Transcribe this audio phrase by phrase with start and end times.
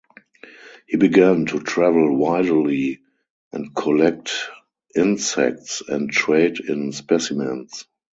[0.87, 3.01] He began to travel widely
[3.53, 4.31] and collect
[4.95, 7.85] insects and trade in specimens.